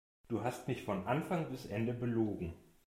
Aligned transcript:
Du 0.29 0.43
hast 0.43 0.67
mich 0.67 0.81
von 0.81 1.05
Anfang 1.05 1.51
bis 1.51 1.67
Ende 1.67 1.93
belogen. 1.93 2.55